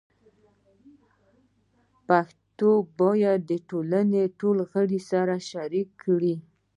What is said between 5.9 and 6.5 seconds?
کړي.